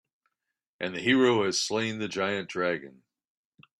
And 0.79 0.95
the 0.95 0.99
hero 0.99 1.45
has 1.45 1.61
slain 1.61 1.99
the 1.99 2.07
giant 2.07 2.49
dragon. 2.49 3.03